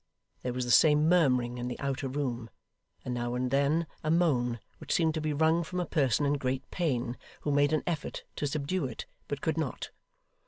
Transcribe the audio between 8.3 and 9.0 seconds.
to subdue